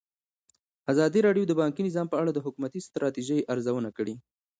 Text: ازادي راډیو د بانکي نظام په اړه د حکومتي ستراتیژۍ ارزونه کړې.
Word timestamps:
ازادي 0.91 1.19
راډیو 1.27 1.43
د 1.47 1.53
بانکي 1.61 1.81
نظام 1.87 2.07
په 2.09 2.17
اړه 2.21 2.31
د 2.33 2.39
حکومتي 2.45 2.79
ستراتیژۍ 2.87 3.39
ارزونه 3.53 3.89
کړې. 3.97 4.13